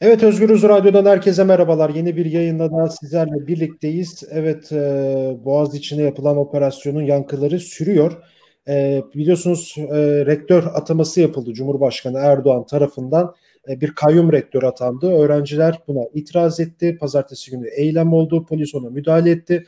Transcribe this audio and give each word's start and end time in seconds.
Evet 0.00 0.22
Özgürüz 0.22 0.62
Radyo'dan 0.62 1.06
herkese 1.06 1.44
merhabalar. 1.44 1.90
Yeni 1.90 2.16
bir 2.16 2.26
yayında 2.26 2.70
daha 2.70 2.88
sizlerle 2.88 3.46
birlikteyiz. 3.46 4.22
Evet 4.30 4.72
e, 4.72 5.36
Boğaziçi'ne 5.44 6.02
yapılan 6.02 6.36
operasyonun 6.36 7.02
yankıları 7.02 7.60
sürüyor. 7.60 8.12
E, 8.68 9.02
biliyorsunuz 9.14 9.74
e, 9.78 10.26
rektör 10.26 10.64
ataması 10.74 11.20
yapıldı 11.20 11.52
Cumhurbaşkanı 11.52 12.18
Erdoğan 12.18 12.66
tarafından. 12.66 13.34
E, 13.68 13.80
bir 13.80 13.94
kayyum 13.94 14.32
rektör 14.32 14.62
atandı. 14.62 15.12
Öğrenciler 15.12 15.78
buna 15.88 16.00
itiraz 16.14 16.60
etti. 16.60 16.96
Pazartesi 17.00 17.50
günü 17.50 17.68
eylem 17.68 18.12
oldu. 18.12 18.46
Polis 18.48 18.74
ona 18.74 18.90
müdahale 18.90 19.30
etti. 19.30 19.64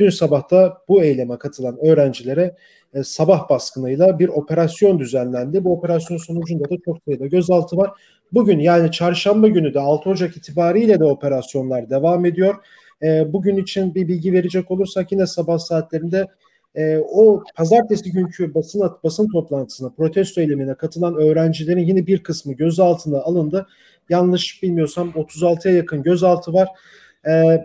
Dün 0.00 0.10
sabah 0.10 0.50
da 0.50 0.78
bu 0.88 1.02
eyleme 1.02 1.38
katılan 1.38 1.78
öğrencilere 1.86 2.56
e, 2.94 3.02
sabah 3.02 3.50
baskınıyla 3.50 4.18
bir 4.18 4.28
operasyon 4.28 4.98
düzenlendi. 4.98 5.64
Bu 5.64 5.72
operasyon 5.72 6.16
sonucunda 6.18 6.70
da 6.70 6.74
çok 6.84 6.98
sayıda 7.04 7.26
gözaltı 7.26 7.76
var. 7.76 7.90
Bugün 8.32 8.58
yani 8.58 8.90
çarşamba 8.90 9.48
günü 9.48 9.74
de 9.74 9.80
6 9.80 10.10
Ocak 10.10 10.36
itibariyle 10.36 11.00
de 11.00 11.04
operasyonlar 11.04 11.90
devam 11.90 12.24
ediyor. 12.24 12.54
E, 13.02 13.32
bugün 13.32 13.56
için 13.56 13.94
bir 13.94 14.08
bilgi 14.08 14.32
verecek 14.32 14.70
olursak 14.70 15.12
yine 15.12 15.26
sabah 15.26 15.58
saatlerinde 15.58 16.26
e, 16.74 16.98
o 16.98 17.44
pazartesi 17.56 18.12
günkü 18.12 18.54
basın 18.54 18.82
basın 19.04 19.28
toplantısına, 19.32 19.90
protesto 19.90 20.40
eylemine 20.40 20.74
katılan 20.74 21.14
öğrencilerin 21.14 21.86
yine 21.86 22.06
bir 22.06 22.22
kısmı 22.22 22.52
gözaltına 22.52 23.20
alındı. 23.20 23.66
Yanlış 24.08 24.62
bilmiyorsam 24.62 25.08
36'ya 25.08 25.74
yakın 25.74 26.02
gözaltı 26.02 26.52
var. 26.52 26.68
E, 27.26 27.64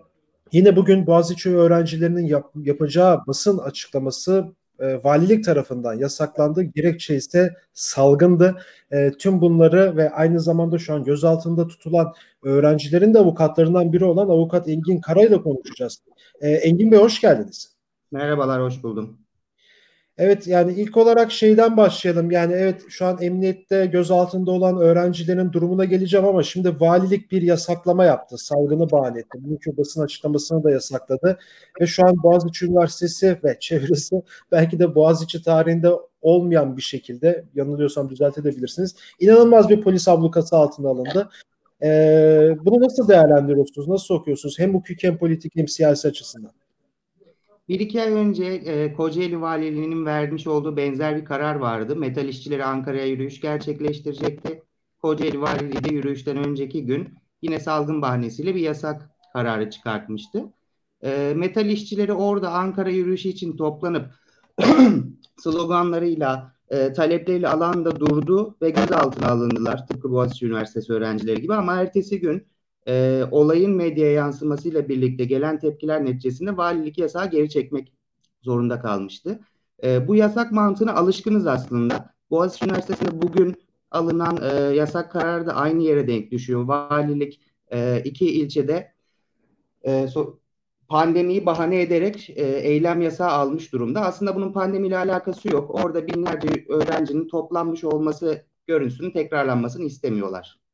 yine 0.51 0.75
bugün 0.75 1.07
Boğaziçi 1.07 1.55
öğrencilerinin 1.55 2.25
yap, 2.25 2.51
yapacağı 2.55 3.27
basın 3.27 3.57
açıklaması 3.57 4.45
e, 4.79 5.03
valilik 5.03 5.45
tarafından 5.45 5.93
yasaklandı. 5.93 6.63
Gerekçe 6.63 7.15
ise 7.15 7.53
salgındı. 7.73 8.55
E, 8.91 9.11
tüm 9.11 9.41
bunları 9.41 9.97
ve 9.97 10.09
aynı 10.09 10.39
zamanda 10.39 10.77
şu 10.77 10.93
an 10.93 11.03
gözaltında 11.03 11.67
tutulan 11.67 12.13
öğrencilerin 12.43 13.13
de 13.13 13.19
avukatlarından 13.19 13.93
biri 13.93 14.05
olan 14.05 14.29
avukat 14.29 14.69
Engin 14.69 15.01
Kara 15.01 15.21
ile 15.23 15.41
konuşacağız. 15.41 16.03
E, 16.41 16.49
Engin 16.49 16.91
Bey 16.91 16.99
hoş 16.99 17.21
geldiniz. 17.21 17.75
Merhabalar, 18.11 18.61
hoş 18.61 18.83
buldum. 18.83 19.24
Evet 20.17 20.47
yani 20.47 20.73
ilk 20.73 20.97
olarak 20.97 21.31
şeyden 21.31 21.77
başlayalım. 21.77 22.31
Yani 22.31 22.53
evet 22.53 22.81
şu 22.89 23.05
an 23.05 23.21
emniyette 23.21 23.85
gözaltında 23.85 24.51
olan 24.51 24.77
öğrencilerin 24.77 25.51
durumuna 25.51 25.85
geleceğim 25.85 26.25
ama 26.25 26.43
şimdi 26.43 26.79
valilik 26.79 27.31
bir 27.31 27.41
yasaklama 27.41 28.05
yaptı. 28.05 28.37
Salgını 28.37 28.91
bahane 28.91 29.19
etti. 29.19 29.37
Bugünkü 29.43 29.77
basın 29.77 30.03
açıklamasını 30.03 30.63
da 30.63 30.71
yasakladı. 30.71 31.39
Ve 31.81 31.87
şu 31.87 32.07
an 32.07 32.23
Boğaziçi 32.23 32.65
Üniversitesi 32.65 33.39
ve 33.43 33.57
çevresi 33.59 34.15
belki 34.51 34.79
de 34.79 34.95
Boğaziçi 34.95 35.43
tarihinde 35.43 35.89
olmayan 36.21 36.77
bir 36.77 36.81
şekilde 36.81 37.45
yanılıyorsam 37.55 38.09
düzeltebilirsiniz. 38.09 38.95
İnanılmaz 39.19 39.69
bir 39.69 39.81
polis 39.81 40.07
ablukası 40.07 40.55
altına 40.55 40.89
alındı. 40.89 41.29
Ee, 41.83 42.55
bunu 42.65 42.83
nasıl 42.83 43.07
değerlendiriyorsunuz? 43.07 43.87
Nasıl 43.87 44.15
okuyorsunuz? 44.15 44.59
Hem 44.59 44.73
hukuk 44.73 45.03
hem 45.03 45.17
politik 45.17 45.55
hem 45.55 45.67
siyasi 45.67 46.07
açısından. 46.07 46.51
Bir 47.69 47.79
iki 47.79 48.01
ay 48.01 48.11
önce 48.11 48.45
e, 48.45 48.93
Kocaeli 48.93 49.41
Valiliği'nin 49.41 50.05
vermiş 50.05 50.47
olduğu 50.47 50.77
benzer 50.77 51.17
bir 51.17 51.25
karar 51.25 51.55
vardı. 51.55 51.95
Metal 51.95 52.27
işçileri 52.27 52.65
Ankara'ya 52.65 53.05
yürüyüş 53.05 53.41
gerçekleştirecekti. 53.41 54.63
Kocaeli 55.01 55.41
Valiliği 55.41 55.83
de 55.83 55.93
yürüyüşten 55.93 56.37
önceki 56.37 56.85
gün 56.85 57.09
yine 57.41 57.59
salgın 57.59 58.01
bahanesiyle 58.01 58.55
bir 58.55 58.61
yasak 58.61 59.09
kararı 59.33 59.69
çıkartmıştı. 59.69 60.53
E, 61.03 61.33
metal 61.35 61.69
işçileri 61.69 62.13
orada 62.13 62.51
Ankara 62.51 62.89
yürüyüşü 62.89 63.29
için 63.29 63.57
toplanıp 63.57 64.11
sloganlarıyla, 65.37 66.55
e, 66.69 66.93
talepleriyle 66.93 67.47
alanda 67.47 67.99
durdu 67.99 68.57
ve 68.61 68.69
gözaltına 68.69 69.27
alındılar. 69.27 69.87
Tıpkı 69.87 70.11
Boğaziçi 70.11 70.45
Üniversitesi 70.45 70.93
öğrencileri 70.93 71.41
gibi 71.41 71.53
ama 71.53 71.75
ertesi 71.75 72.19
gün 72.19 72.47
e, 72.87 73.23
olayın 73.31 73.71
medyaya 73.71 74.11
yansımasıyla 74.11 74.89
birlikte 74.89 75.25
gelen 75.25 75.59
tepkiler 75.59 76.05
neticesinde 76.05 76.57
valilik 76.57 76.97
yasağı 76.97 77.31
geri 77.31 77.49
çekmek 77.49 77.93
zorunda 78.41 78.81
kalmıştı. 78.81 79.39
E, 79.83 80.07
bu 80.07 80.15
yasak 80.15 80.51
mantığına 80.51 80.93
alışkınız 80.93 81.47
aslında. 81.47 82.13
Boğaziçi 82.31 82.65
Üniversitesi'nde 82.65 83.21
bugün 83.21 83.55
alınan 83.91 84.37
e, 84.43 84.75
yasak 84.75 85.11
kararı 85.11 85.47
da 85.47 85.55
aynı 85.55 85.83
yere 85.83 86.07
denk 86.07 86.31
düşüyor. 86.31 86.61
Valilik 86.61 87.41
e, 87.71 88.01
iki 88.05 88.31
ilçede 88.41 88.93
e, 89.83 90.07
so, 90.07 90.39
pandemiyi 90.87 91.45
bahane 91.45 91.81
ederek 91.81 92.29
e, 92.29 92.43
eylem 92.43 93.01
yasağı 93.01 93.29
almış 93.29 93.73
durumda. 93.73 94.01
Aslında 94.01 94.35
bunun 94.35 94.53
pandemiyle 94.53 94.97
alakası 94.97 95.49
yok. 95.49 95.85
Orada 95.85 96.07
binlerce 96.07 96.65
öğrencinin 96.69 97.27
toplanmış 97.27 97.83
olması 97.83 98.45
görüntüsünün 98.67 99.11
tekrarlanmasını 99.11 99.83
istemiyorlar. 99.85 100.64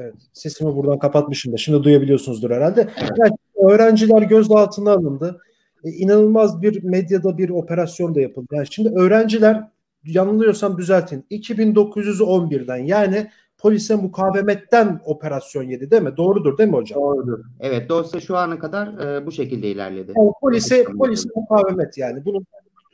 Evet, 0.00 0.14
sesimi 0.32 0.76
buradan 0.76 0.98
kapatmışım 0.98 1.52
da 1.52 1.56
şimdi 1.56 1.84
duyabiliyorsunuzdur 1.84 2.50
herhalde. 2.50 2.88
Yani 3.18 3.32
öğrenciler 3.70 4.22
gözaltına 4.22 4.92
alındı. 4.92 5.40
E, 5.84 5.90
inanılmaz 5.90 6.62
bir 6.62 6.84
medyada 6.84 7.38
bir 7.38 7.50
operasyon 7.50 8.14
da 8.14 8.20
yapıldı. 8.20 8.46
Yani 8.52 8.66
şimdi 8.70 8.88
öğrenciler 8.88 9.68
yanılıyorsam 10.04 10.78
düzeltin. 10.78 11.26
2911'den 11.30 12.76
yani 12.76 13.30
polise 13.58 13.94
mukavemetten 13.94 15.00
operasyon 15.04 15.62
yedi 15.62 15.90
değil 15.90 16.02
mi? 16.02 16.16
Doğrudur 16.16 16.58
değil 16.58 16.70
mi 16.70 16.76
hocam? 16.76 17.00
Doğrudur. 17.00 17.44
Evet 17.60 17.88
dosya 17.88 18.20
şu 18.20 18.36
ana 18.36 18.58
kadar 18.58 18.86
e, 18.98 19.26
bu 19.26 19.32
şekilde 19.32 19.68
ilerledi. 19.68 20.12
Yani 20.16 20.30
polise, 20.40 20.84
polise 20.84 21.28
mukavemet 21.36 21.98
yani. 21.98 22.24
Bunun 22.24 22.46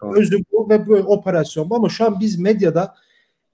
Doğru. 0.03 0.19
özü 0.19 0.39
bu 0.53 0.71
ve 0.71 0.87
bu 0.87 0.95
operasyon 0.95 1.69
ama 1.71 1.89
şu 1.89 2.05
an 2.05 2.21
biz 2.21 2.39
medyada 2.39 2.95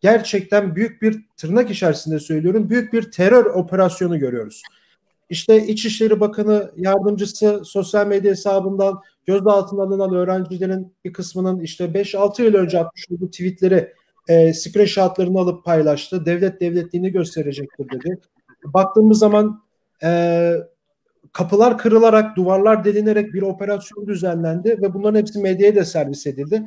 gerçekten 0.02 0.76
büyük 0.76 1.02
bir 1.02 1.24
tırnak 1.36 1.70
içerisinde 1.70 2.18
söylüyorum 2.18 2.70
büyük 2.70 2.92
bir 2.92 3.10
terör 3.10 3.44
operasyonu 3.44 4.18
görüyoruz. 4.18 4.62
İşte 5.30 5.66
İçişleri 5.66 6.20
Bakanı 6.20 6.72
yardımcısı 6.76 7.62
sosyal 7.64 8.06
medya 8.06 8.30
hesabından 8.30 9.00
gözaltına 9.26 9.82
alınan 9.82 10.14
öğrencilerin 10.14 10.92
bir 11.04 11.12
kısmının 11.12 11.60
işte 11.60 11.84
5-6 11.84 12.42
yıl 12.42 12.54
önce 12.54 12.78
atmış 12.78 13.06
olduğu 13.10 13.30
tweetleri 13.30 13.92
e, 14.28 14.52
screenshotlarını 14.52 15.38
alıp 15.38 15.64
paylaştı. 15.64 16.26
Devlet 16.26 16.60
devletliğini 16.60 17.12
gösterecektir 17.12 17.86
dedi. 17.90 18.18
Baktığımız 18.64 19.18
zaman 19.18 19.62
e, 20.02 20.52
kapılar 21.32 21.78
kırılarak, 21.78 22.36
duvarlar 22.36 22.84
delinerek 22.84 23.34
bir 23.34 23.42
operasyon 23.42 24.06
düzenlendi 24.06 24.78
ve 24.82 24.94
bunların 24.94 25.18
hepsi 25.18 25.38
medyaya 25.38 25.76
da 25.76 25.84
servis 25.84 26.26
edildi. 26.26 26.62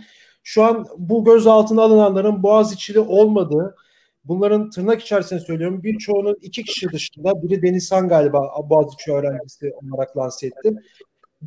Şu 0.47 0.63
an 0.63 0.85
bu 0.97 1.25
gözaltına 1.25 1.81
alınanların 1.81 2.43
Boğaziçi'li 2.43 2.99
olmadığı, 2.99 3.75
bunların 4.25 4.69
tırnak 4.69 5.01
içerisinde 5.01 5.39
söylüyorum 5.39 5.83
birçoğunun 5.83 6.37
iki 6.41 6.63
kişi 6.63 6.91
dışında 6.91 7.43
biri 7.43 7.61
Denizhan 7.61 8.07
galiba 8.07 8.69
Boğaziçi 8.69 9.11
öğrencisi 9.11 9.73
olarak 9.73 10.17
lanse 10.17 10.47
etti. 10.47 10.73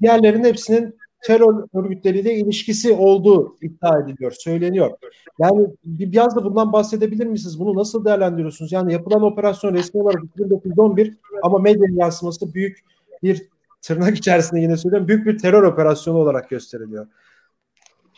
Diğerlerinin 0.00 0.44
hepsinin 0.44 0.96
terör 1.22 1.64
örgütleriyle 1.74 2.34
ilişkisi 2.34 2.92
olduğu 2.92 3.56
iddia 3.60 3.98
ediliyor, 3.98 4.32
söyleniyor. 4.32 4.90
Yani 5.38 5.66
bir 5.84 6.12
biraz 6.12 6.36
da 6.36 6.44
bundan 6.44 6.72
bahsedebilir 6.72 7.26
misiniz? 7.26 7.60
Bunu 7.60 7.78
nasıl 7.78 8.04
değerlendiriyorsunuz? 8.04 8.72
Yani 8.72 8.92
yapılan 8.92 9.22
operasyon 9.22 9.74
resmi 9.74 10.02
olarak 10.02 10.22
1911 10.38 11.16
ama 11.42 11.58
medya 11.58 11.86
yansıması 11.92 12.54
büyük 12.54 12.78
bir 13.22 13.48
tırnak 13.82 14.16
içerisinde 14.18 14.60
yine 14.60 14.76
söylüyorum 14.76 15.08
büyük 15.08 15.26
bir 15.26 15.38
terör 15.38 15.62
operasyonu 15.62 16.18
olarak 16.18 16.50
gösteriliyor. 16.50 17.06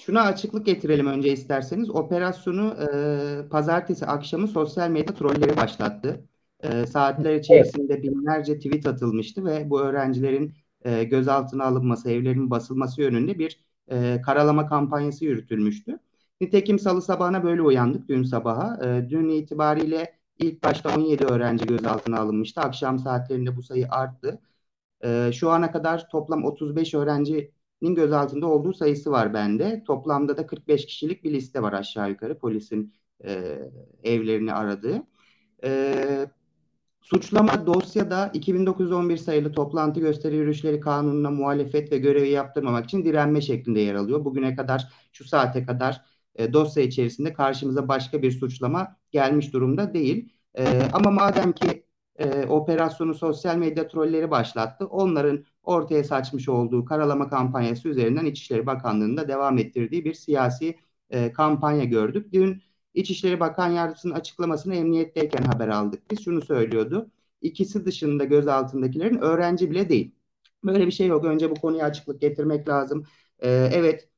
Şuna 0.01 0.23
açıklık 0.23 0.67
getirelim 0.67 1.07
önce 1.07 1.33
isterseniz. 1.33 1.91
Operasyonu 1.91 2.77
e, 3.45 3.49
pazartesi 3.49 4.07
akşamı 4.07 4.49
sosyal 4.49 4.91
medya 4.91 5.15
trolleri 5.15 5.57
başlattı. 5.57 6.25
E, 6.61 6.87
saatler 6.87 7.35
içerisinde 7.35 8.03
binlerce 8.03 8.59
tweet 8.59 8.87
atılmıştı 8.87 9.45
ve 9.45 9.71
bu 9.71 9.81
öğrencilerin 9.81 10.55
e, 10.85 11.05
gözaltına 11.05 11.65
alınması, 11.65 12.11
evlerinin 12.11 12.51
basılması 12.51 13.03
yönünde 13.03 13.39
bir 13.39 13.61
e, 13.91 14.21
karalama 14.27 14.67
kampanyası 14.67 15.25
yürütülmüştü. 15.25 15.99
Nitekim 16.41 16.79
salı 16.79 17.03
sabahına 17.03 17.45
böyle 17.45 17.63
uyandık 17.63 18.09
dün 18.09 18.23
sabaha. 18.23 18.87
E, 18.87 19.11
dün 19.11 19.29
itibariyle 19.29 20.19
ilk 20.39 20.65
başta 20.65 20.95
17 20.97 21.25
öğrenci 21.25 21.67
gözaltına 21.67 22.21
alınmıştı. 22.21 22.61
Akşam 22.61 22.99
saatlerinde 22.99 23.57
bu 23.57 23.63
sayı 23.63 23.87
arttı. 23.91 24.41
E, 25.05 25.31
şu 25.33 25.51
ana 25.51 25.73
kadar 25.73 26.09
toplam 26.11 26.45
35 26.45 26.95
öğrenci 26.95 27.53
gözaltında 27.83 28.47
olduğu 28.47 28.73
sayısı 28.73 29.11
var 29.11 29.35
bende. 29.35 29.85
Toplamda 29.87 30.37
da 30.37 30.47
45 30.47 30.87
kişilik 30.87 31.25
bir 31.25 31.33
liste 31.33 31.63
var 31.63 31.73
aşağı 31.73 32.11
yukarı 32.11 32.39
polisin 32.39 32.95
e, 33.25 33.59
evlerini 34.05 34.53
aradığı. 34.53 35.03
E, 35.65 36.27
suçlama 37.01 37.67
dosyada 37.67 38.31
2911 38.35 39.17
sayılı 39.17 39.53
toplantı 39.53 40.01
gösteri 40.01 40.37
yürüyüşleri 40.37 40.81
kanununa 40.81 41.31
muhalefet 41.31 41.93
ve 41.93 41.99
görevi 41.99 42.29
yaptırmamak 42.29 42.85
için 42.85 43.05
direnme 43.05 43.41
şeklinde 43.41 43.81
yer 43.81 43.95
alıyor. 43.95 44.25
Bugüne 44.25 44.57
kadar 44.57 44.89
şu 45.13 45.25
saate 45.25 45.65
kadar 45.65 46.05
e, 46.35 46.53
dosya 46.53 46.83
içerisinde 46.83 47.33
karşımıza 47.33 47.89
başka 47.89 48.23
bir 48.23 48.33
suçlama 48.33 48.97
gelmiş 49.11 49.53
durumda 49.53 49.95
değil. 49.95 50.33
E, 50.55 50.83
ama 50.93 51.11
madem 51.11 51.53
ki 51.53 51.85
e, 52.21 52.47
operasyonu 52.47 53.15
sosyal 53.15 53.57
medya 53.57 53.89
trolleri 53.89 54.31
başlattı. 54.31 54.87
Onların 54.87 55.45
ortaya 55.63 56.05
saçmış 56.05 56.49
olduğu 56.49 56.85
karalama 56.85 57.31
kampanyası 57.31 57.89
üzerinden 57.89 58.25
İçişleri 58.25 58.67
Bakanlığı'nda 58.67 59.29
devam 59.29 59.59
ettirdiği 59.59 60.05
bir 60.05 60.15
siyasi 60.15 60.79
e, 61.11 61.33
kampanya 61.33 61.85
gördük. 61.85 62.33
Dün 62.33 62.63
İçişleri 62.95 63.41
Bakan 63.41 63.69
Yardımcısının 63.69 64.15
açıklamasını 64.15 64.75
emniyetteyken 64.75 65.43
haber 65.43 65.69
aldık. 65.69 66.11
Biz 66.11 66.25
şunu 66.25 66.43
söylüyordu. 66.43 67.11
İkisi 67.43 67.87
dışında 67.87 68.25
gözaltındakilerin 68.25 69.19
öğrenci 69.19 69.71
bile 69.71 69.89
değil. 69.89 70.15
Böyle 70.65 70.87
bir 70.87 70.93
şey 70.93 71.07
yok. 71.07 71.25
Önce 71.25 71.51
bu 71.51 71.55
konuya 71.55 71.87
açıklık 71.87 72.21
getirmek 72.21 72.69
lazım. 72.69 73.05
Ee, 73.39 73.71
evet 73.73 74.11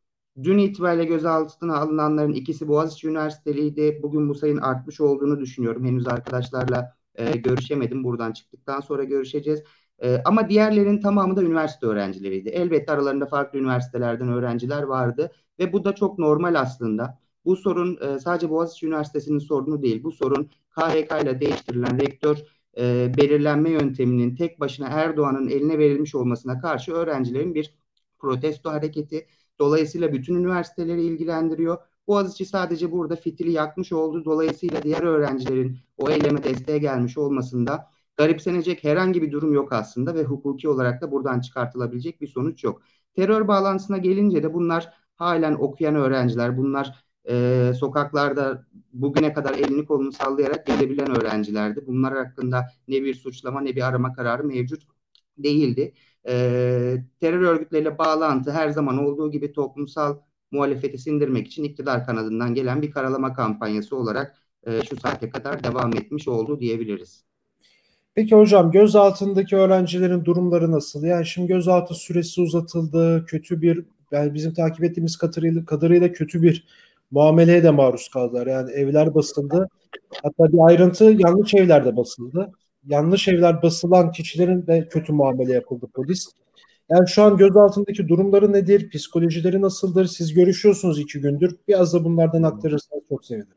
Dün 0.42 0.58
itibariyle 0.58 1.04
gözaltına 1.04 1.76
alınanların 1.76 2.32
ikisi 2.32 2.68
Boğaziçi 2.68 3.08
Üniversiteliydi. 3.08 4.00
Bugün 4.02 4.28
bu 4.28 4.34
sayın 4.34 4.56
artmış 4.56 5.00
olduğunu 5.00 5.40
düşünüyorum. 5.40 5.84
Henüz 5.84 6.08
arkadaşlarla 6.08 6.96
e, 7.14 7.36
görüşemedim. 7.36 8.04
Buradan 8.04 8.32
çıktıktan 8.32 8.80
sonra 8.80 9.04
görüşeceğiz. 9.04 9.62
E, 10.02 10.22
ama 10.24 10.48
diğerlerinin 10.48 11.00
tamamı 11.00 11.36
da 11.36 11.42
üniversite 11.42 11.86
öğrencileriydi. 11.86 12.48
Elbette 12.48 12.92
aralarında 12.92 13.26
farklı 13.26 13.58
üniversitelerden 13.58 14.28
öğrenciler 14.28 14.82
vardı 14.82 15.32
ve 15.58 15.72
bu 15.72 15.84
da 15.84 15.94
çok 15.94 16.18
normal 16.18 16.54
aslında. 16.54 17.18
Bu 17.44 17.56
sorun 17.56 17.98
e, 18.00 18.18
sadece 18.18 18.50
Boğaziçi 18.50 18.86
Üniversitesi'nin 18.86 19.38
sorunu 19.38 19.82
değil. 19.82 20.02
Bu 20.02 20.12
sorun 20.12 20.50
KHK 20.70 21.22
ile 21.22 21.40
değiştirilen 21.40 22.00
rektör 22.00 22.38
e, 22.78 23.12
belirlenme 23.16 23.70
yönteminin 23.70 24.36
tek 24.36 24.60
başına 24.60 24.88
Erdoğan'ın 24.88 25.48
eline 25.48 25.78
verilmiş 25.78 26.14
olmasına 26.14 26.60
karşı 26.60 26.92
öğrencilerin 26.92 27.54
bir 27.54 27.74
protesto 28.18 28.70
hareketi. 28.70 29.26
Dolayısıyla 29.58 30.12
bütün 30.12 30.34
üniversiteleri 30.34 31.02
ilgilendiriyor. 31.02 31.78
Boğaziçi 32.06 32.46
sadece 32.46 32.92
burada 32.92 33.16
fitili 33.16 33.52
yakmış 33.52 33.92
oldu. 33.92 34.24
Dolayısıyla 34.24 34.82
diğer 34.82 35.02
öğrencilerin 35.02 35.78
o 35.96 36.10
eyleme 36.10 36.44
desteğe 36.44 36.78
gelmiş 36.78 37.18
olmasında 37.18 37.90
garipsenecek 38.16 38.84
herhangi 38.84 39.22
bir 39.22 39.32
durum 39.32 39.52
yok 39.52 39.72
aslında 39.72 40.14
ve 40.14 40.24
hukuki 40.24 40.68
olarak 40.68 41.02
da 41.02 41.12
buradan 41.12 41.40
çıkartılabilecek 41.40 42.20
bir 42.20 42.26
sonuç 42.26 42.64
yok. 42.64 42.82
Terör 43.14 43.48
bağlantısına 43.48 43.98
gelince 43.98 44.42
de 44.42 44.54
bunlar 44.54 44.92
halen 45.16 45.54
okuyan 45.54 45.94
öğrenciler, 45.94 46.58
bunlar 46.58 47.04
e, 47.28 47.72
sokaklarda 47.80 48.66
bugüne 48.92 49.32
kadar 49.32 49.54
elini 49.54 49.86
kolunu 49.86 50.12
sallayarak 50.12 50.66
gelebilen 50.66 51.16
öğrencilerdi. 51.16 51.86
Bunlar 51.86 52.16
hakkında 52.16 52.66
ne 52.88 53.02
bir 53.02 53.14
suçlama 53.14 53.60
ne 53.60 53.76
bir 53.76 53.88
arama 53.88 54.12
kararı 54.12 54.44
mevcut 54.44 54.82
değildi. 55.38 55.94
E, 56.28 56.32
terör 57.20 57.40
örgütleriyle 57.40 57.98
bağlantı 57.98 58.50
her 58.52 58.70
zaman 58.70 58.98
olduğu 58.98 59.30
gibi 59.30 59.52
toplumsal 59.52 60.18
muhalefeti 60.52 60.98
sindirmek 60.98 61.46
için 61.46 61.64
iktidar 61.64 62.06
kanadından 62.06 62.54
gelen 62.54 62.82
bir 62.82 62.90
karalama 62.90 63.34
kampanyası 63.34 63.96
olarak 63.96 64.36
e, 64.66 64.82
şu 64.82 64.96
saate 64.96 65.30
kadar 65.30 65.64
devam 65.64 65.96
etmiş 65.96 66.28
oldu 66.28 66.60
diyebiliriz. 66.60 67.24
Peki 68.14 68.34
hocam 68.34 68.70
gözaltındaki 68.70 69.56
öğrencilerin 69.56 70.24
durumları 70.24 70.72
nasıl? 70.72 71.04
Yani 71.04 71.26
şimdi 71.26 71.48
gözaltı 71.48 71.94
süresi 71.94 72.40
uzatıldı. 72.40 73.24
Kötü 73.26 73.62
bir 73.62 73.84
yani 74.10 74.34
bizim 74.34 74.54
takip 74.54 74.84
ettiğimiz 74.84 75.16
kadarıyla, 75.16 75.64
kadarıyla 75.64 76.12
kötü 76.12 76.42
bir 76.42 76.66
muameleye 77.10 77.62
de 77.62 77.70
maruz 77.70 78.08
kaldılar. 78.08 78.46
Yani 78.46 78.70
evler 78.70 79.14
basıldı. 79.14 79.68
Hatta 80.22 80.52
bir 80.52 80.58
ayrıntı 80.68 81.04
yanlış 81.04 81.54
evlerde 81.54 81.96
basıldı. 81.96 82.52
Yanlış 82.86 83.28
evler 83.28 83.62
basılan 83.62 84.12
kişilerin 84.12 84.66
de 84.66 84.88
kötü 84.88 85.12
muamele 85.12 85.52
yapıldı 85.52 85.86
polis. 85.94 86.28
Yani 86.92 87.08
şu 87.08 87.22
an 87.22 87.36
gözaltındaki 87.36 88.08
durumları 88.08 88.52
nedir? 88.52 88.90
Psikolojileri 88.90 89.62
nasıldır? 89.62 90.06
Siz 90.06 90.34
görüşüyorsunuz 90.34 90.98
iki 90.98 91.20
gündür. 91.20 91.56
Biraz 91.68 91.94
da 91.94 92.04
bunlardan 92.04 92.42
aktarırsanız 92.42 93.02
çok 93.08 93.24
sevinirim. 93.24 93.52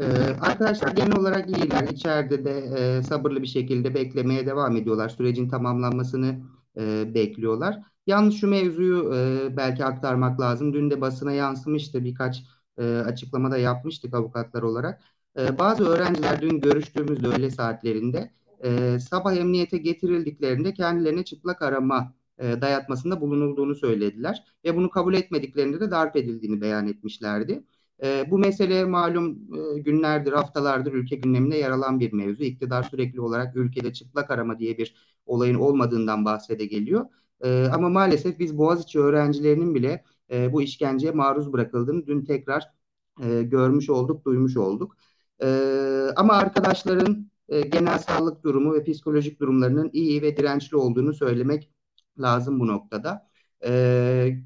Ee, 0.00 0.04
arkadaşlar 0.40 0.88
genel 0.88 1.16
olarak 1.18 1.48
iyiler. 1.48 1.88
İçeride 1.88 2.44
de 2.44 2.50
e, 2.50 3.02
sabırlı 3.02 3.42
bir 3.42 3.46
şekilde 3.46 3.94
beklemeye 3.94 4.46
devam 4.46 4.76
ediyorlar. 4.76 5.08
Sürecin 5.08 5.48
tamamlanmasını 5.48 6.40
e, 6.76 7.14
bekliyorlar. 7.14 7.82
Yalnız 8.06 8.34
şu 8.34 8.48
mevzuyu 8.48 9.14
e, 9.14 9.56
belki 9.56 9.84
aktarmak 9.84 10.40
lazım. 10.40 10.72
Dün 10.72 10.90
de 10.90 11.00
basına 11.00 11.32
yansımıştı. 11.32 12.04
Birkaç 12.04 12.42
e, 12.78 12.84
açıklamada 12.84 13.58
yapmıştık 13.58 14.14
avukatlar 14.14 14.62
olarak. 14.62 15.00
E, 15.38 15.58
bazı 15.58 15.88
öğrenciler 15.88 16.40
dün 16.40 16.60
görüştüğümüzde 16.60 17.26
öğle 17.26 17.50
saatlerinde 17.50 18.30
e, 18.64 18.98
sabah 18.98 19.36
emniyete 19.36 19.78
getirildiklerinde 19.78 20.74
kendilerine 20.74 21.24
çıplak 21.24 21.62
arama 21.62 22.17
e, 22.38 22.60
dayatmasında 22.60 23.20
bulunulduğunu 23.20 23.74
söylediler. 23.74 24.44
Ve 24.64 24.76
bunu 24.76 24.90
kabul 24.90 25.14
etmediklerinde 25.14 25.80
de 25.80 25.90
darp 25.90 26.16
edildiğini 26.16 26.60
beyan 26.60 26.88
etmişlerdi. 26.88 27.64
E, 28.02 28.30
bu 28.30 28.38
mesele 28.38 28.84
malum 28.84 29.38
e, 29.76 29.78
günlerdir, 29.78 30.32
haftalardır 30.32 30.92
ülke 30.92 31.16
gündeminde 31.16 31.56
yer 31.56 31.70
alan 31.70 32.00
bir 32.00 32.12
mevzu. 32.12 32.44
İktidar 32.44 32.82
sürekli 32.82 33.20
olarak 33.20 33.56
ülkede 33.56 33.92
çıplak 33.92 34.30
arama 34.30 34.58
diye 34.58 34.78
bir 34.78 34.94
olayın 35.26 35.54
olmadığından 35.54 36.24
bahsede 36.24 36.66
geliyor. 36.66 37.06
Ama 37.72 37.88
maalesef 37.88 38.38
biz 38.38 38.58
Boğaziçi 38.58 38.98
öğrencilerinin 39.00 39.74
bile 39.74 40.04
bu 40.52 40.62
işkenceye 40.62 41.12
maruz 41.12 41.52
bırakıldığını 41.52 42.06
dün 42.06 42.24
tekrar 42.24 42.72
görmüş 43.42 43.90
olduk, 43.90 44.24
duymuş 44.24 44.56
olduk. 44.56 44.96
Ama 46.16 46.34
arkadaşların 46.34 47.30
genel 47.48 47.98
sağlık 47.98 48.44
durumu 48.44 48.74
ve 48.74 48.84
psikolojik 48.84 49.40
durumlarının 49.40 49.90
iyi 49.92 50.22
ve 50.22 50.36
dirençli 50.36 50.76
olduğunu 50.76 51.14
söylemek 51.14 51.70
lazım 52.22 52.60
bu 52.60 52.66
noktada. 52.66 53.28
E, 53.64 54.38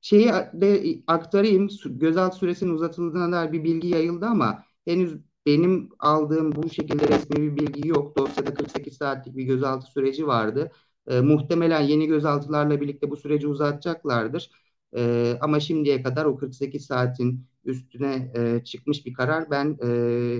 şeyi 0.00 0.26
de 0.28 0.84
aktarayım. 1.06 1.68
Gözaltı 1.86 2.36
süresinin 2.36 2.70
uzatıldığına 2.74 3.32
dair 3.32 3.52
bir 3.52 3.64
bilgi 3.64 3.88
yayıldı 3.88 4.26
ama 4.26 4.64
henüz 4.84 5.18
benim 5.46 5.88
aldığım 5.98 6.52
bu 6.56 6.70
şekilde 6.70 7.08
resmi 7.08 7.36
bir 7.36 7.56
bilgi 7.56 7.88
yok. 7.88 8.16
Dosyada 8.18 8.54
48 8.54 8.96
saatlik 8.96 9.36
bir 9.36 9.44
gözaltı 9.44 9.86
süreci 9.86 10.26
vardı. 10.26 10.72
E, 11.06 11.20
muhtemelen 11.20 11.80
yeni 11.80 12.06
gözaltılarla 12.06 12.80
birlikte 12.80 13.10
bu 13.10 13.16
süreci 13.16 13.46
uzatacaklardır. 13.48 14.50
E, 14.96 15.36
ama 15.40 15.60
şimdiye 15.60 16.02
kadar 16.02 16.24
o 16.24 16.36
48 16.36 16.86
saatin 16.86 17.46
üstüne 17.64 18.32
e, 18.36 18.64
çıkmış 18.64 19.06
bir 19.06 19.14
karar 19.14 19.50
ben 19.50 19.78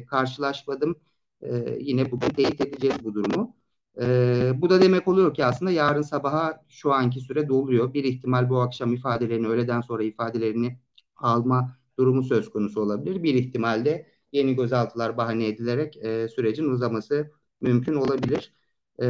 e, 0.01 0.05
karşılaşmadım. 0.07 0.97
E, 1.43 1.77
yine 1.81 2.11
bugün 2.11 2.29
teyit 2.29 2.61
edeceğiz 2.61 2.97
bu 3.05 3.15
durumu. 3.15 3.57
E, 4.01 4.53
bu 4.57 4.71
da 4.71 4.83
demek 4.83 5.09
oluyor 5.09 5.35
ki 5.35 5.45
aslında 5.45 5.71
yarın 5.71 6.03
sabaha 6.03 6.65
şu 6.69 6.93
anki 6.93 7.21
süre 7.21 7.49
doluyor. 7.49 7.95
Bir 7.95 8.05
ihtimal 8.05 8.51
bu 8.51 8.61
akşam 8.61 8.93
ifadelerini, 8.95 9.49
öğleden 9.49 9.81
sonra 9.81 10.03
ifadelerini 10.03 10.79
alma 11.17 11.77
durumu 11.99 12.23
söz 12.23 12.51
konusu 12.51 12.81
olabilir. 12.81 13.23
Bir 13.23 13.35
ihtimalde 13.35 14.07
yeni 14.33 14.57
gözaltılar 14.57 15.17
bahane 15.17 15.47
edilerek 15.47 15.97
e, 15.97 16.29
sürecin 16.29 16.71
uzaması 16.71 17.31
mümkün 17.61 17.95
olabilir. 17.95 18.55
E, 19.03 19.07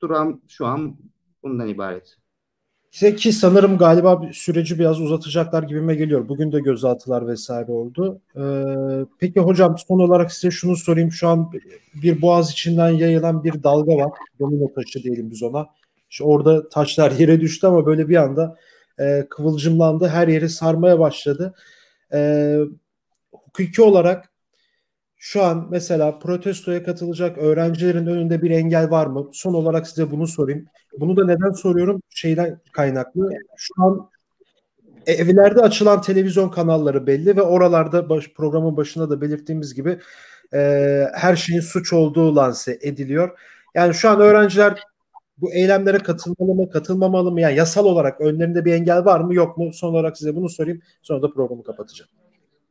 durum 0.00 0.42
şu 0.48 0.66
an 0.66 0.98
bundan 1.42 1.68
ibaret. 1.68 2.16
İşte 2.92 3.16
ki 3.16 3.32
sanırım 3.32 3.78
galiba 3.78 4.22
süreci 4.32 4.78
biraz 4.78 5.00
uzatacaklar 5.00 5.62
gibime 5.62 5.94
geliyor. 5.94 6.28
Bugün 6.28 6.52
de 6.52 6.60
gözaltılar 6.60 7.26
vesaire 7.28 7.72
oldu. 7.72 8.20
Ee, 8.36 8.40
peki 9.18 9.40
hocam 9.40 9.76
son 9.88 9.98
olarak 9.98 10.32
size 10.32 10.50
şunu 10.50 10.76
sorayım. 10.76 11.12
Şu 11.12 11.28
an 11.28 11.52
bir 11.94 12.22
boğaz 12.22 12.52
içinden 12.52 12.88
yayılan 12.88 13.44
bir 13.44 13.62
dalga 13.62 13.96
var. 13.96 14.12
Domino 14.40 14.72
taşı 14.74 15.02
diyelim 15.02 15.30
biz 15.30 15.42
ona. 15.42 15.66
İşte 16.10 16.24
orada 16.24 16.68
taşlar 16.68 17.10
yere 17.10 17.40
düştü 17.40 17.66
ama 17.66 17.86
böyle 17.86 18.08
bir 18.08 18.16
anda 18.16 18.56
e, 19.00 19.26
kıvılcımlandı. 19.30 20.08
Her 20.08 20.28
yeri 20.28 20.48
sarmaya 20.48 20.98
başladı. 20.98 21.54
E, 22.12 22.56
hukuki 23.32 23.82
olarak 23.82 24.29
şu 25.22 25.42
an 25.42 25.66
mesela 25.70 26.18
protestoya 26.18 26.82
katılacak 26.82 27.38
öğrencilerin 27.38 28.06
önünde 28.06 28.42
bir 28.42 28.50
engel 28.50 28.90
var 28.90 29.06
mı? 29.06 29.28
Son 29.32 29.54
olarak 29.54 29.88
size 29.88 30.10
bunu 30.10 30.26
sorayım. 30.26 30.66
Bunu 31.00 31.16
da 31.16 31.26
neden 31.26 31.50
soruyorum? 31.50 32.02
Şeyden 32.10 32.60
kaynaklı. 32.72 33.30
Şu 33.56 33.74
an 33.84 34.10
evlerde 35.06 35.60
açılan 35.60 36.02
televizyon 36.02 36.48
kanalları 36.48 37.06
belli 37.06 37.36
ve 37.36 37.42
oralarda 37.42 38.08
baş, 38.08 38.28
programın 38.28 38.76
başında 38.76 39.10
da 39.10 39.20
belirttiğimiz 39.20 39.74
gibi 39.74 39.98
e, 40.54 40.58
her 41.14 41.36
şeyin 41.36 41.60
suç 41.60 41.92
olduğu 41.92 42.36
lanse 42.36 42.78
ediliyor. 42.82 43.38
Yani 43.74 43.94
şu 43.94 44.10
an 44.10 44.20
öğrenciler 44.20 44.80
bu 45.38 45.52
eylemlere 45.52 45.98
katılmalı 45.98 46.54
mı, 46.54 46.70
katılmamalı 46.70 47.32
mı? 47.32 47.40
Yani 47.40 47.56
yasal 47.56 47.84
olarak 47.84 48.20
önlerinde 48.20 48.64
bir 48.64 48.72
engel 48.72 49.04
var 49.04 49.20
mı, 49.20 49.34
yok 49.34 49.58
mu? 49.58 49.72
Son 49.72 49.88
olarak 49.88 50.18
size 50.18 50.36
bunu 50.36 50.48
sorayım. 50.48 50.80
Sonra 51.02 51.22
da 51.22 51.32
programı 51.32 51.62
kapatacağım. 51.62 52.19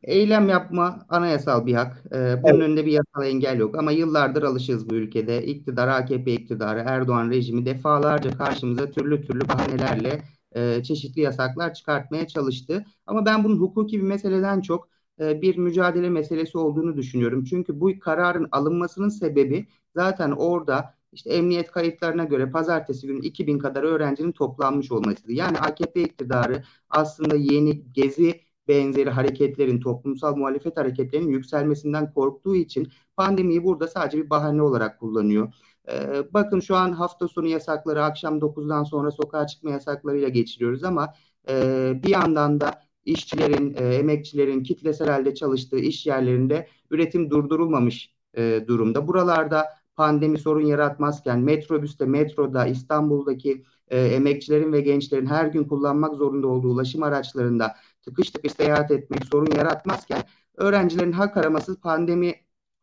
Eylem 0.02 0.48
yapma 0.48 1.06
anayasal 1.08 1.66
bir 1.66 1.74
hak. 1.74 2.04
Ee, 2.12 2.42
bunun 2.42 2.54
evet. 2.54 2.62
önünde 2.62 2.86
bir 2.86 2.92
yasal 2.92 3.26
engel 3.26 3.58
yok. 3.58 3.78
Ama 3.78 3.92
yıllardır 3.92 4.42
alışığız 4.42 4.90
bu 4.90 4.94
ülkede. 4.94 5.46
İktidar, 5.46 5.88
AKP 5.88 6.32
iktidarı, 6.32 6.82
Erdoğan 6.86 7.30
rejimi 7.30 7.66
defalarca 7.66 8.30
karşımıza 8.30 8.90
türlü 8.90 9.22
türlü 9.26 9.48
bahanelerle 9.48 10.22
e, 10.52 10.82
çeşitli 10.82 11.20
yasaklar 11.20 11.74
çıkartmaya 11.74 12.26
çalıştı. 12.26 12.84
Ama 13.06 13.26
ben 13.26 13.44
bunun 13.44 13.60
hukuki 13.60 13.98
bir 13.98 14.06
meseleden 14.06 14.60
çok 14.60 14.88
e, 15.20 15.42
bir 15.42 15.56
mücadele 15.56 16.08
meselesi 16.10 16.58
olduğunu 16.58 16.96
düşünüyorum. 16.96 17.44
Çünkü 17.44 17.80
bu 17.80 17.98
kararın 18.00 18.48
alınmasının 18.52 19.08
sebebi 19.08 19.66
zaten 19.96 20.30
orada 20.30 20.94
işte 21.12 21.30
emniyet 21.30 21.70
kayıtlarına 21.70 22.24
göre 22.24 22.50
pazartesi 22.50 23.06
günü 23.06 23.20
2000 23.20 23.58
kadar 23.58 23.82
öğrencinin 23.82 24.32
toplanmış 24.32 24.92
olmasıydı. 24.92 25.32
Yani 25.32 25.58
AKP 25.58 26.02
iktidarı 26.02 26.62
aslında 26.90 27.36
yeni 27.36 27.92
gezi 27.92 28.40
benzeri 28.70 29.10
hareketlerin, 29.10 29.80
toplumsal 29.80 30.36
muhalefet 30.36 30.76
hareketlerinin 30.76 31.30
yükselmesinden 31.30 32.12
korktuğu 32.12 32.56
için 32.56 32.88
pandemiyi 33.16 33.64
burada 33.64 33.88
sadece 33.88 34.18
bir 34.18 34.30
bahane 34.30 34.62
olarak 34.62 35.00
kullanıyor. 35.00 35.52
Ee, 35.88 36.24
bakın 36.34 36.60
şu 36.60 36.76
an 36.76 36.92
hafta 36.92 37.28
sonu 37.28 37.46
yasakları, 37.46 38.04
akşam 38.04 38.38
9'dan 38.38 38.84
sonra 38.84 39.10
sokağa 39.10 39.46
çıkma 39.46 39.70
yasaklarıyla 39.70 40.28
geçiriyoruz 40.28 40.84
ama 40.84 41.14
e, 41.48 41.92
bir 42.04 42.08
yandan 42.08 42.60
da 42.60 42.80
işçilerin, 43.04 43.74
e, 43.78 43.94
emekçilerin 43.94 44.62
kitlesel 44.62 45.08
halde 45.08 45.34
çalıştığı 45.34 45.78
iş 45.78 46.06
yerlerinde 46.06 46.68
üretim 46.90 47.30
durdurulmamış 47.30 48.14
e, 48.34 48.64
durumda. 48.66 49.08
Buralarda 49.08 49.64
pandemi 49.96 50.38
sorun 50.38 50.66
yaratmazken 50.66 51.40
metrobüste, 51.40 52.04
metroda, 52.04 52.66
İstanbul'daki 52.66 53.64
e, 53.88 54.00
emekçilerin 54.00 54.72
ve 54.72 54.80
gençlerin 54.80 55.26
her 55.26 55.46
gün 55.46 55.64
kullanmak 55.64 56.14
zorunda 56.14 56.46
olduğu 56.46 56.68
ulaşım 56.68 57.02
araçlarında 57.02 57.74
tıkış 58.02 58.30
tıkış 58.30 58.52
seyahat 58.52 58.90
etmek 58.90 59.24
sorun 59.24 59.56
yaratmazken 59.56 60.22
öğrencilerin 60.56 61.12
hak 61.12 61.36
araması 61.36 61.80
pandemi 61.80 62.34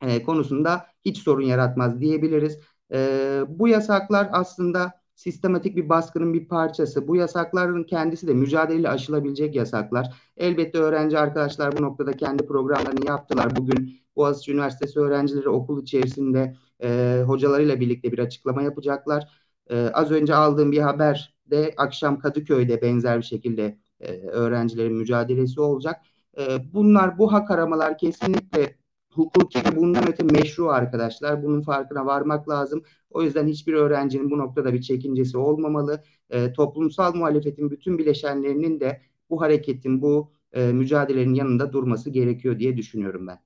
e, 0.01 0.23
konusunda 0.23 0.87
hiç 1.05 1.17
sorun 1.17 1.43
yaratmaz 1.43 1.99
diyebiliriz. 1.99 2.59
E, 2.93 3.41
bu 3.47 3.67
yasaklar 3.67 4.29
aslında 4.31 5.01
sistematik 5.15 5.75
bir 5.75 5.89
baskının 5.89 6.33
bir 6.33 6.47
parçası. 6.47 7.07
Bu 7.07 7.15
yasakların 7.15 7.83
kendisi 7.83 8.27
de 8.27 8.33
mücadeleyle 8.33 8.89
aşılabilecek 8.89 9.55
yasaklar. 9.55 10.15
Elbette 10.37 10.77
öğrenci 10.77 11.19
arkadaşlar 11.19 11.77
bu 11.77 11.81
noktada 11.81 12.11
kendi 12.11 12.45
programlarını 12.47 13.07
yaptılar. 13.07 13.55
Bugün 13.55 13.99
Boğaziçi 14.15 14.51
Üniversitesi 14.51 14.99
öğrencileri 14.99 15.49
okul 15.49 15.81
içerisinde 15.81 16.55
e, 16.83 17.23
hocalarıyla 17.27 17.79
birlikte 17.79 18.11
bir 18.11 18.19
açıklama 18.19 18.61
yapacaklar. 18.63 19.29
E, 19.69 19.87
az 19.93 20.11
önce 20.11 20.35
aldığım 20.35 20.71
bir 20.71 20.81
haber 20.81 21.35
de 21.51 21.73
akşam 21.77 22.19
Kadıköy'de 22.19 22.81
benzer 22.81 23.17
bir 23.17 23.23
şekilde 23.23 23.77
e, 24.01 24.11
öğrencilerin 24.27 24.95
mücadelesi 24.95 25.61
olacak. 25.61 26.01
E, 26.37 26.73
bunlar 26.73 27.17
bu 27.17 27.33
hak 27.33 27.51
aramalar 27.51 27.97
kesinlikle 27.97 28.75
hukuki 29.09 29.75
bundan 29.75 30.09
öte 30.09 30.23
meşru 30.23 30.69
arkadaşlar. 30.69 31.43
Bunun 31.43 31.61
farkına 31.61 32.05
varmak 32.05 32.49
lazım. 32.49 32.83
O 33.11 33.23
yüzden 33.23 33.47
hiçbir 33.47 33.73
öğrencinin 33.73 34.31
bu 34.31 34.37
noktada 34.37 34.73
bir 34.73 34.81
çekincesi 34.81 35.37
olmamalı. 35.37 36.03
E, 36.29 36.53
toplumsal 36.53 37.15
muhalefetin 37.15 37.71
bütün 37.71 37.97
bileşenlerinin 37.97 38.79
de 38.79 39.01
bu 39.29 39.41
hareketin, 39.41 40.01
bu 40.01 40.31
e, 40.53 40.71
mücadelenin 40.71 41.33
yanında 41.33 41.73
durması 41.73 42.09
gerekiyor 42.09 42.59
diye 42.59 42.77
düşünüyorum 42.77 43.27
ben. 43.27 43.39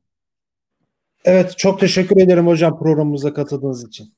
Evet, 1.25 1.57
çok 1.57 1.79
teşekkür 1.79 2.21
ederim 2.21 2.47
hocam 2.47 2.79
programımıza 2.79 3.33
katıldığınız 3.33 3.87
için. 3.87 4.13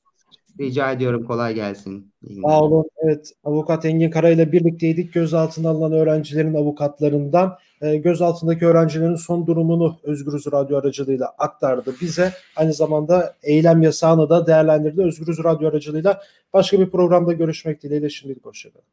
Rica 0.60 0.92
ediyorum. 0.92 1.24
Kolay 1.24 1.54
gelsin. 1.54 2.12
Sağ 2.42 2.62
olun. 2.62 2.84
Evet, 2.98 3.32
avukat 3.44 3.84
Engin 3.84 4.10
Kara 4.10 4.30
ile 4.30 4.52
birlikteydik. 4.52 5.12
Gözaltına 5.14 5.68
alınan 5.68 5.92
öğrencilerin 5.92 6.54
avukatlarından 6.54 7.58
e, 7.80 7.96
gözaltındaki 7.96 8.66
öğrencilerin 8.66 9.14
son 9.14 9.46
durumunu 9.46 9.98
Özgürüz 10.02 10.46
Radyo 10.52 10.78
aracılığıyla 10.78 11.34
aktardı 11.38 11.94
bize. 12.00 12.32
Aynı 12.56 12.72
zamanda 12.72 13.34
eylem 13.42 13.82
yasağını 13.82 14.28
da 14.28 14.46
değerlendirdi 14.46 15.02
Özgürüz 15.02 15.44
Radyo 15.44 15.68
aracılığıyla. 15.68 16.20
Başka 16.52 16.80
bir 16.80 16.90
programda 16.90 17.32
görüşmek 17.32 17.82
dileğiyle 17.82 18.10
şimdilik 18.10 18.44
hoşçakalın. 18.44 18.84